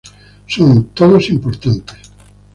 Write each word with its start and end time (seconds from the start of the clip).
Son 0.53 0.69
todos 0.97 1.29
importantes. 1.29 1.99